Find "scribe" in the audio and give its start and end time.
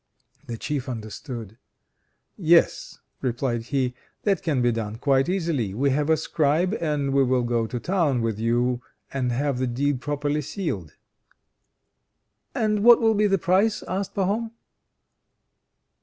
6.17-6.73